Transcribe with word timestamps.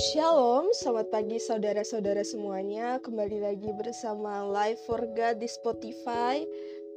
Shalom, 0.00 0.72
selamat 0.72 1.12
pagi 1.12 1.36
saudara-saudara 1.36 2.24
semuanya. 2.24 2.96
Kembali 3.04 3.36
lagi 3.36 3.68
bersama 3.76 4.48
Live 4.48 4.80
for 4.88 5.04
God 5.12 5.36
di 5.36 5.44
Spotify. 5.44 6.40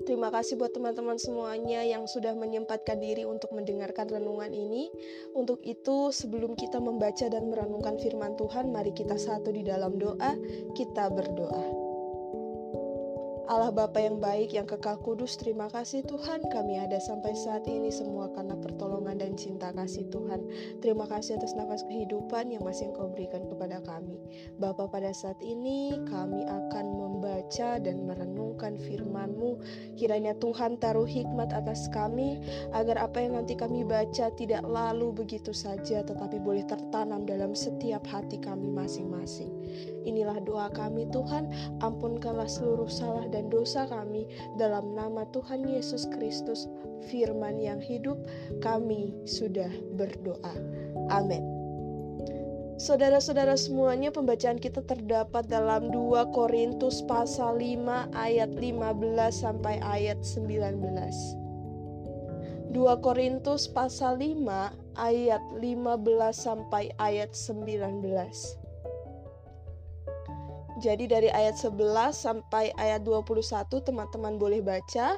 Terima 0.07 0.31
kasih 0.31 0.55
buat 0.55 0.71
teman-teman 0.71 1.19
semuanya 1.19 1.83
yang 1.83 2.07
sudah 2.07 2.31
menyempatkan 2.31 3.03
diri 3.03 3.27
untuk 3.27 3.51
mendengarkan 3.51 4.07
renungan 4.07 4.55
ini. 4.55 4.87
Untuk 5.35 5.59
itu, 5.67 6.15
sebelum 6.15 6.55
kita 6.55 6.79
membaca 6.79 7.27
dan 7.27 7.51
merenungkan 7.51 7.99
firman 7.99 8.39
Tuhan, 8.39 8.71
mari 8.71 8.95
kita 8.95 9.19
satu 9.19 9.51
di 9.51 9.67
dalam 9.67 9.99
doa. 9.99 10.39
Kita 10.71 11.11
berdoa. 11.11 11.82
Allah 13.43 13.75
Bapa 13.75 13.99
yang 13.99 14.23
baik, 14.23 14.55
yang 14.55 14.63
kekal 14.63 14.95
kudus, 15.03 15.35
terima 15.35 15.67
kasih 15.67 15.99
Tuhan 16.07 16.47
kami 16.47 16.79
ada 16.79 16.95
sampai 16.95 17.35
saat 17.35 17.67
ini 17.67 17.91
semua 17.91 18.31
karena 18.31 18.55
pertolongan 18.55 19.19
dan 19.19 19.35
cinta 19.35 19.75
kasih 19.75 20.07
Tuhan. 20.07 20.47
Terima 20.79 21.03
kasih 21.11 21.35
atas 21.35 21.51
nafas 21.51 21.83
kehidupan 21.83 22.55
yang 22.55 22.63
masih 22.63 22.95
Engkau 22.95 23.11
berikan 23.11 23.43
kepada 23.51 23.83
kami. 23.83 24.15
Bapa 24.63 24.87
pada 24.87 25.11
saat 25.11 25.35
ini 25.43 25.91
kami 26.07 26.47
akan 26.47 26.85
membaca 26.95 27.83
dan 27.83 28.07
merenungkan 28.07 28.79
firman-Mu. 28.79 29.59
Kiranya 29.99 30.39
Tuhan 30.39 30.79
taruh 30.79 31.03
hikmat 31.07 31.51
atas 31.51 31.91
kami 31.91 32.39
agar 32.71 32.95
apa 32.95 33.27
yang 33.27 33.35
nanti 33.35 33.59
kami 33.59 33.83
baca 33.83 34.31
tidak 34.39 34.63
lalu 34.63 35.11
begitu 35.11 35.51
saja 35.51 35.99
tetapi 35.99 36.39
boleh 36.39 36.63
tertanam 36.63 37.27
dalam 37.27 37.51
setiap 37.51 38.07
hati 38.07 38.39
kami 38.39 38.71
masing-masing. 38.71 39.51
Inilah 40.03 40.39
doa 40.43 40.67
kami 40.71 41.07
Tuhan, 41.09 41.49
ampunkanlah 41.79 42.47
seluruh 42.47 42.89
salah 42.89 43.25
dan 43.31 43.47
dosa 43.47 43.87
kami 43.87 44.27
dalam 44.59 44.93
nama 44.95 45.23
Tuhan 45.31 45.65
Yesus 45.67 46.07
Kristus, 46.11 46.67
firman 47.07 47.59
yang 47.59 47.79
hidup, 47.79 48.19
kami 48.59 49.15
sudah 49.23 49.69
berdoa. 49.95 50.53
Amin. 51.11 51.63
Saudara-saudara 52.73 53.53
semuanya 53.53 54.09
pembacaan 54.09 54.57
kita 54.57 54.81
terdapat 54.83 55.45
dalam 55.45 55.93
2 55.93 56.33
Korintus 56.33 57.05
pasal 57.05 57.61
5 57.61 58.11
ayat 58.17 58.49
15 58.49 59.29
sampai 59.29 59.77
ayat 59.79 60.19
19. 60.25 60.81
2 62.73 63.05
Korintus 63.05 63.69
pasal 63.69 64.17
5 64.17 64.73
ayat 64.97 65.43
15 65.61 66.33
sampai 66.33 66.89
ayat 66.97 67.29
19. 67.37 68.62
Jadi 70.83 71.07
dari 71.07 71.31
ayat 71.31 71.55
11 71.55 72.11
sampai 72.11 72.75
ayat 72.75 73.07
21 73.07 73.39
teman-teman 73.87 74.35
boleh 74.35 74.59
baca, 74.59 75.15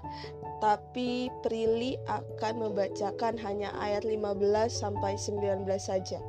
tapi 0.62 1.34
Prilly 1.42 1.98
akan 2.06 2.70
membacakan 2.70 3.34
hanya 3.42 3.74
ayat 3.82 4.06
15 4.06 4.46
sampai 4.70 5.18
19 5.18 5.66
saja. 5.82 6.22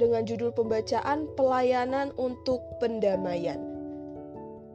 Dengan 0.00 0.24
judul 0.24 0.56
pembacaan 0.56 1.28
pelayanan 1.36 2.16
untuk 2.16 2.64
pendamaian. 2.80 3.60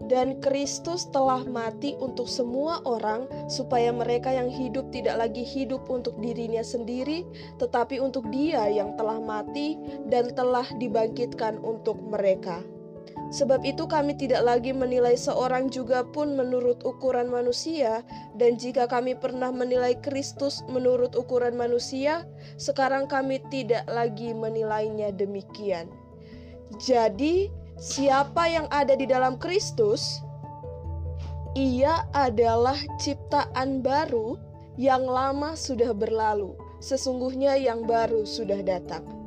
Dan 0.06 0.38
Kristus 0.45 1.09
telah 1.09 1.41
mati 1.50 1.97
untuk 1.97 2.30
semua 2.30 2.86
orang, 2.86 3.25
supaya 3.50 3.89
mereka 3.89 4.30
yang 4.30 4.52
hidup 4.52 4.94
tidak 4.94 5.17
lagi 5.17 5.41
hidup 5.41 5.89
untuk 5.89 6.14
dirinya 6.22 6.61
sendiri, 6.61 7.25
tetapi 7.58 7.97
untuk 7.97 8.30
Dia 8.30 8.69
yang 8.69 8.94
telah 8.94 9.17
mati 9.17 9.73
dan 10.06 10.30
telah 10.38 10.69
dibangkitkan 10.78 11.58
untuk 11.66 11.97
mereka. 12.03 12.61
Sebab 13.34 13.66
itu 13.66 13.90
kami 13.90 14.14
tidak 14.14 14.46
lagi 14.46 14.70
menilai 14.70 15.18
seorang 15.18 15.73
juga 15.73 16.06
pun 16.06 16.38
menurut 16.38 16.86
ukuran 16.86 17.34
manusia 17.34 18.06
dan 18.38 18.62
jika 18.62 18.86
kami 18.86 19.18
pernah 19.18 19.50
menilai 19.50 19.98
Kristus 20.06 20.62
menurut 20.70 21.18
ukuran 21.18 21.58
manusia, 21.58 22.30
sekarang 22.62 23.09
kami 23.09 23.42
tidak 23.50 23.90
lagi 23.90 24.38
menilainya 24.38 25.09
demikian. 25.09 25.90
Jadi, 26.78 27.50
siapa 27.78 28.50
yang 28.50 28.69
ada 28.69 28.94
di 28.94 29.09
dalam 29.09 29.42
Kristus, 29.42 30.22
ia 31.53 32.06
adalah 32.13 32.78
ciptaan 33.02 33.81
baru 33.86 34.38
yang 34.78 35.06
lama 35.06 35.53
sudah 35.53 35.94
berlalu, 35.94 36.58
sesungguhnya 36.81 37.58
yang 37.62 37.86
baru 37.86 38.25
sudah 38.25 38.62
datang. 38.66 39.22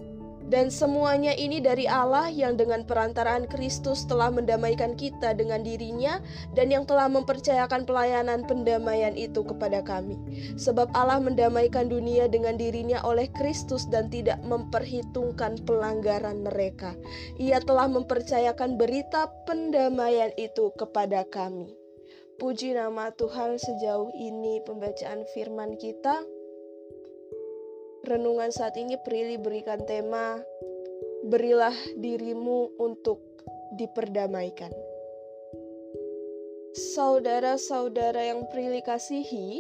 Dan 0.47 0.71
semuanya 0.71 1.35
ini 1.35 1.59
dari 1.59 1.91
Allah 1.91 2.31
yang 2.31 2.55
dengan 2.55 2.87
perantaraan 2.87 3.51
Kristus 3.51 4.07
telah 4.07 4.31
mendamaikan 4.31 4.95
kita 4.95 5.35
dengan 5.35 5.67
dirinya 5.67 6.23
dan 6.55 6.71
yang 6.71 6.87
telah 6.87 7.11
mempercayakan 7.11 7.83
pelayanan 7.83 8.47
pendamaian 8.47 9.19
itu 9.19 9.43
kepada 9.43 9.83
kami. 9.83 10.15
Sebab 10.55 10.95
Allah 10.95 11.19
mendamaikan 11.19 11.91
dunia 11.91 12.31
dengan 12.31 12.55
dirinya 12.55 13.03
oleh 13.03 13.27
Kristus 13.35 13.91
dan 13.91 14.07
tidak 14.07 14.39
memperhitungkan 14.47 15.67
pelanggaran 15.67 16.47
mereka. 16.47 16.95
Ia 17.43 17.59
telah 17.59 17.91
mempercayakan 17.91 18.79
berita 18.79 19.27
pendamaian 19.51 20.31
itu 20.39 20.71
kepada 20.79 21.27
kami. 21.27 21.75
Puji 22.37 22.77
nama 22.77 23.11
Tuhan 23.17 23.57
sejauh 23.57 24.13
ini 24.13 24.61
pembacaan 24.63 25.25
firman 25.33 25.75
kita 25.81 26.36
renungan 28.07 28.55
saat 28.55 28.79
ini 28.79 28.95
Prilly 29.03 29.37
berikan 29.37 29.83
tema 29.83 30.39
Berilah 31.27 31.75
dirimu 31.99 32.79
untuk 32.79 33.19
diperdamaikan. 33.75 34.71
Saudara-saudara 36.95 38.31
yang 38.31 38.47
Prilly 38.47 38.79
kasihi, 38.87 39.59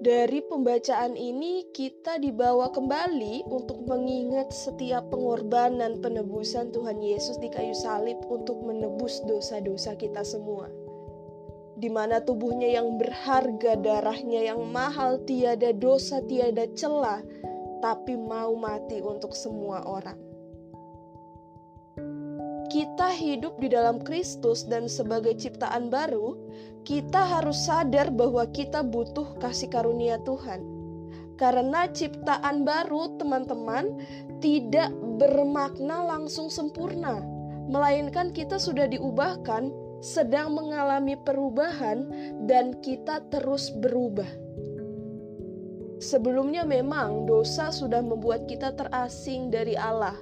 dari 0.00 0.40
pembacaan 0.48 1.12
ini 1.12 1.68
kita 1.76 2.16
dibawa 2.16 2.72
kembali 2.72 3.44
untuk 3.52 3.84
mengingat 3.84 4.48
setiap 4.48 5.04
pengorbanan 5.12 6.00
penebusan 6.00 6.72
Tuhan 6.72 7.04
Yesus 7.04 7.36
di 7.36 7.52
kayu 7.52 7.76
salib 7.76 8.16
untuk 8.32 8.64
menebus 8.64 9.20
dosa-dosa 9.28 9.92
kita 10.00 10.24
semua 10.24 10.85
di 11.76 11.92
mana 11.92 12.24
tubuhnya 12.24 12.80
yang 12.80 12.96
berharga, 12.96 13.76
darahnya 13.76 14.48
yang 14.48 14.64
mahal, 14.72 15.20
tiada 15.28 15.76
dosa, 15.76 16.24
tiada 16.24 16.64
celah, 16.72 17.20
tapi 17.84 18.16
mau 18.16 18.56
mati 18.56 19.04
untuk 19.04 19.36
semua 19.36 19.84
orang. 19.84 20.16
Kita 22.72 23.12
hidup 23.12 23.60
di 23.62 23.70
dalam 23.70 24.02
Kristus 24.02 24.66
dan 24.66 24.90
sebagai 24.90 25.36
ciptaan 25.36 25.92
baru, 25.92 26.34
kita 26.82 27.22
harus 27.22 27.68
sadar 27.68 28.10
bahwa 28.10 28.48
kita 28.50 28.82
butuh 28.82 29.36
kasih 29.38 29.70
karunia 29.70 30.18
Tuhan. 30.24 30.64
Karena 31.36 31.84
ciptaan 31.92 32.64
baru, 32.64 33.20
teman-teman, 33.20 34.00
tidak 34.40 34.88
bermakna 35.20 36.04
langsung 36.04 36.48
sempurna, 36.48 37.20
melainkan 37.68 38.32
kita 38.32 38.56
sudah 38.56 38.88
diubahkan 38.88 39.85
sedang 40.06 40.54
mengalami 40.54 41.18
perubahan 41.18 42.06
dan 42.46 42.78
kita 42.78 43.26
terus 43.26 43.74
berubah. 43.74 44.30
Sebelumnya 45.98 46.62
memang 46.62 47.26
dosa 47.26 47.74
sudah 47.74 47.98
membuat 48.06 48.46
kita 48.46 48.70
terasing 48.78 49.50
dari 49.50 49.74
Allah. 49.74 50.14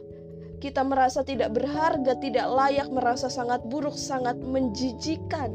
Kita 0.57 0.81
merasa 0.81 1.21
tidak 1.21 1.53
berharga, 1.53 2.17
tidak 2.17 2.49
layak, 2.49 2.89
merasa 2.89 3.29
sangat 3.29 3.61
buruk, 3.69 3.93
sangat 3.93 4.41
menjijikan. 4.41 5.53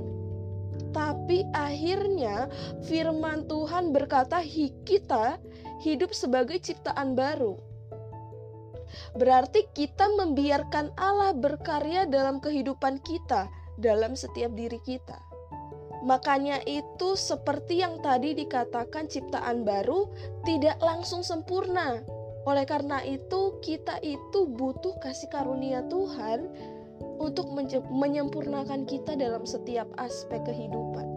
Tapi 0.93 1.49
akhirnya 1.57 2.45
firman 2.85 3.49
Tuhan 3.49 3.89
berkata 3.89 4.45
kita 4.85 5.41
hidup 5.81 6.13
sebagai 6.13 6.61
ciptaan 6.61 7.17
baru. 7.17 7.57
Berarti 9.17 9.65
kita 9.73 10.05
membiarkan 10.21 10.93
Allah 10.97 11.33
berkarya 11.33 12.05
dalam 12.05 12.37
kehidupan 12.37 13.01
kita 13.01 13.49
dalam 13.79 14.13
setiap 14.13 14.51
diri 14.53 14.77
kita. 14.83 15.17
Makanya 16.03 16.63
itu 16.63 17.19
seperti 17.19 17.83
yang 17.83 17.99
tadi 17.99 18.31
dikatakan 18.31 19.11
ciptaan 19.11 19.67
baru 19.67 20.07
tidak 20.47 20.79
langsung 20.79 21.23
sempurna. 21.25 21.99
Oleh 22.47 22.63
karena 22.63 23.03
itu 23.03 23.59
kita 23.59 23.99
itu 23.99 24.47
butuh 24.47 24.95
kasih 25.03 25.27
karunia 25.27 25.83
Tuhan 25.91 26.47
untuk 27.19 27.51
menyempurnakan 27.91 28.87
kita 28.87 29.19
dalam 29.19 29.43
setiap 29.43 29.91
aspek 29.99 30.39
kehidupan. 30.47 31.07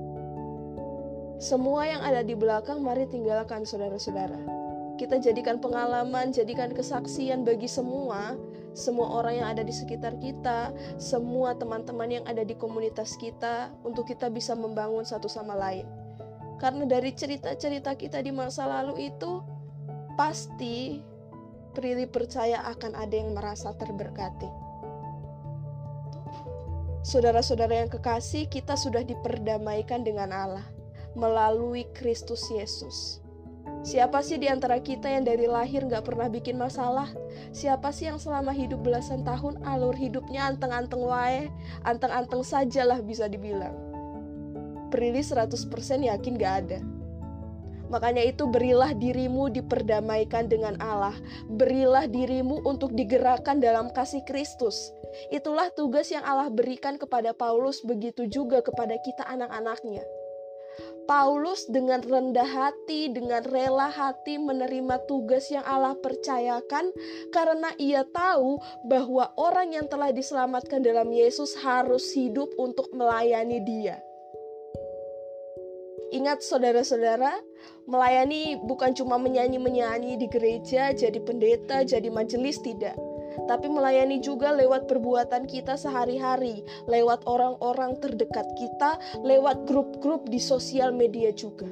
Semua 1.39 1.87
yang 1.87 2.03
ada 2.03 2.27
di 2.27 2.35
belakang 2.35 2.83
mari 2.83 3.07
tinggalkan 3.07 3.63
saudara-saudara 3.63 4.63
kita 5.03 5.19
jadikan 5.19 5.59
pengalaman, 5.59 6.31
jadikan 6.31 6.71
kesaksian 6.71 7.43
bagi 7.43 7.67
semua, 7.67 8.39
semua 8.73 9.21
orang 9.21 9.45
yang 9.45 9.49
ada 9.53 9.63
di 9.65 9.73
sekitar 9.73 10.17
kita, 10.17 10.73
semua 10.97 11.57
teman-teman 11.57 12.21
yang 12.21 12.25
ada 12.25 12.45
di 12.45 12.57
komunitas 12.57 13.17
kita, 13.21 13.73
untuk 13.85 14.09
kita 14.09 14.33
bisa 14.33 14.57
membangun 14.57 15.05
satu 15.05 15.29
sama 15.29 15.53
lain. 15.57 15.85
Karena 16.57 16.87
dari 16.89 17.13
cerita-cerita 17.13 17.97
kita 17.97 18.21
di 18.25 18.33
masa 18.33 18.65
lalu 18.69 19.13
itu, 19.13 19.43
pasti 20.17 21.01
Prilly 21.73 22.05
percaya 22.05 22.61
akan 22.69 22.93
ada 22.93 23.15
yang 23.17 23.33
merasa 23.33 23.73
terberkati. 23.73 24.49
Saudara-saudara 27.03 27.83
yang 27.83 27.91
kekasih, 27.91 28.47
kita 28.47 28.77
sudah 28.77 29.03
diperdamaikan 29.03 30.05
dengan 30.05 30.31
Allah 30.31 30.67
melalui 31.17 31.89
Kristus 31.97 32.47
Yesus. 32.53 33.22
Siapa 33.83 34.23
sih 34.23 34.39
di 34.39 34.47
antara 34.47 34.79
kita 34.79 35.11
yang 35.11 35.27
dari 35.27 35.51
lahir 35.51 35.83
gak 35.91 36.07
pernah 36.07 36.31
bikin 36.31 36.55
masalah? 36.55 37.11
Siapa 37.51 37.91
sih 37.91 38.07
yang 38.07 38.23
selama 38.23 38.55
hidup 38.55 38.79
belasan 38.87 39.27
tahun 39.27 39.59
alur 39.67 39.99
hidupnya 39.99 40.55
anteng-anteng 40.55 41.03
wae? 41.03 41.51
Anteng-anteng 41.83 42.47
sajalah 42.47 43.03
bisa 43.03 43.27
dibilang. 43.27 43.75
Prilly 44.95 45.27
100% 45.27 45.67
yakin 45.99 46.39
gak 46.39 46.55
ada. 46.63 46.79
Makanya 47.91 48.23
itu 48.23 48.47
berilah 48.47 48.95
dirimu 48.95 49.51
diperdamaikan 49.51 50.47
dengan 50.47 50.79
Allah. 50.79 51.19
Berilah 51.51 52.07
dirimu 52.07 52.63
untuk 52.63 52.95
digerakkan 52.95 53.59
dalam 53.59 53.91
kasih 53.91 54.23
Kristus. 54.23 54.95
Itulah 55.35 55.75
tugas 55.75 56.09
yang 56.09 56.23
Allah 56.23 56.49
berikan 56.49 56.97
kepada 56.97 57.35
Paulus, 57.35 57.83
begitu 57.83 58.31
juga 58.31 58.63
kepada 58.63 58.95
kita 59.03 59.27
anak-anaknya. 59.27 60.22
Paulus 61.05 61.67
dengan 61.67 62.01
rendah 62.01 62.47
hati, 62.47 63.11
dengan 63.11 63.43
rela 63.45 63.91
hati 63.91 64.39
menerima 64.39 65.03
tugas 65.11 65.51
yang 65.51 65.67
Allah 65.67 65.99
percayakan 65.99 66.89
karena 67.35 67.75
ia 67.77 68.07
tahu 68.07 68.57
bahwa 68.87 69.35
orang 69.37 69.75
yang 69.75 69.87
telah 69.91 70.15
diselamatkan 70.15 70.81
dalam 70.81 71.11
Yesus 71.11 71.59
harus 71.61 72.15
hidup 72.15 72.49
untuk 72.57 72.89
melayani 72.95 73.61
dia. 73.67 73.99
Ingat 76.13 76.45
saudara-saudara, 76.45 77.33
melayani 77.89 78.61
bukan 78.69 78.93
cuma 78.93 79.17
menyanyi-menyanyi 79.17 80.21
di 80.21 80.29
gereja, 80.29 80.93
jadi 80.93 81.19
pendeta, 81.25 81.89
jadi 81.89 82.13
majelis, 82.13 82.61
tidak 82.61 83.12
tapi 83.51 83.69
melayani 83.69 84.19
juga 84.21 84.53
lewat 84.55 84.87
perbuatan 84.89 85.49
kita 85.49 85.77
sehari-hari, 85.79 86.65
lewat 86.87 87.25
orang-orang 87.27 87.99
terdekat 87.99 88.47
kita, 88.59 88.99
lewat 89.23 89.65
grup-grup 89.69 90.29
di 90.29 90.39
sosial 90.39 90.93
media 90.95 91.31
juga. 91.35 91.69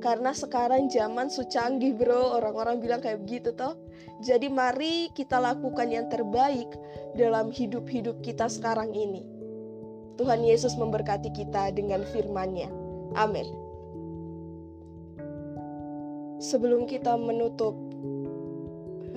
Karena 0.00 0.30
sekarang 0.30 0.92
zaman 0.92 1.32
sucanggih 1.32 1.96
bro, 1.96 2.38
orang-orang 2.38 2.78
bilang 2.78 3.00
kayak 3.00 3.24
begitu 3.24 3.50
toh. 3.56 3.74
Jadi 4.22 4.46
mari 4.46 5.10
kita 5.12 5.40
lakukan 5.40 5.88
yang 5.88 6.06
terbaik 6.06 6.68
dalam 7.16 7.50
hidup-hidup 7.50 8.20
kita 8.22 8.46
sekarang 8.46 8.92
ini. 8.92 9.24
Tuhan 10.16 10.44
Yesus 10.44 10.76
memberkati 10.80 11.32
kita 11.32 11.72
dengan 11.76 12.00
firman-Nya. 12.12 12.72
Amin. 13.16 13.44
Sebelum 16.40 16.84
kita 16.84 17.16
menutup 17.16 17.76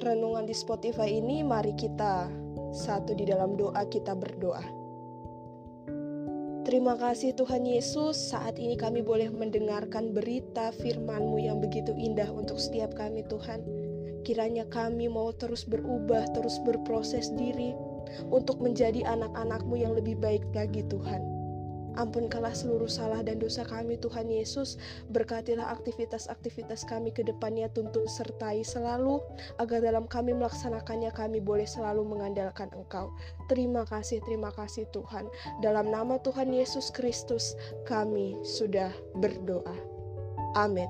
renungan 0.02 0.48
di 0.48 0.56
Spotify 0.56 1.12
ini, 1.12 1.44
mari 1.46 1.76
kita 1.76 2.28
satu 2.72 3.14
di 3.14 3.28
dalam 3.28 3.56
doa 3.56 3.86
kita 3.88 4.16
berdoa. 4.18 4.62
Terima 6.70 6.94
kasih 6.94 7.34
Tuhan 7.34 7.66
Yesus, 7.66 8.14
saat 8.14 8.62
ini 8.62 8.78
kami 8.78 9.02
boleh 9.02 9.34
mendengarkan 9.34 10.14
berita 10.14 10.70
firman-Mu 10.78 11.42
yang 11.42 11.58
begitu 11.58 11.96
indah 11.98 12.30
untuk 12.30 12.62
setiap 12.62 12.94
kami 12.94 13.26
Tuhan. 13.26 13.66
Kiranya 14.22 14.70
kami 14.70 15.10
mau 15.10 15.34
terus 15.34 15.66
berubah, 15.66 16.30
terus 16.36 16.62
berproses 16.62 17.34
diri 17.34 17.74
untuk 18.30 18.62
menjadi 18.62 19.02
anak-anak-Mu 19.02 19.76
yang 19.82 19.98
lebih 19.98 20.20
baik 20.22 20.46
lagi 20.54 20.86
Tuhan. 20.86 21.39
Ampunkanlah 22.00 22.56
seluruh 22.56 22.88
salah 22.88 23.20
dan 23.20 23.44
dosa 23.44 23.68
kami 23.68 24.00
Tuhan 24.00 24.32
Yesus. 24.32 24.80
Berkatilah 25.12 25.68
aktivitas-aktivitas 25.76 26.88
kami 26.88 27.12
ke 27.12 27.28
depannya 27.28 27.68
tuntun 27.76 28.08
sertai 28.08 28.64
selalu 28.64 29.20
agar 29.60 29.84
dalam 29.84 30.08
kami 30.08 30.32
melaksanakannya 30.32 31.12
kami 31.12 31.44
boleh 31.44 31.68
selalu 31.68 32.08
mengandalkan 32.08 32.72
Engkau. 32.72 33.12
Terima 33.52 33.84
kasih, 33.84 34.24
terima 34.24 34.56
kasih 34.56 34.88
Tuhan. 34.96 35.28
Dalam 35.60 35.92
nama 35.92 36.16
Tuhan 36.24 36.56
Yesus 36.56 36.88
Kristus 36.96 37.60
kami 37.84 38.40
sudah 38.48 38.96
berdoa. 39.20 39.76
Amin. 40.56 40.88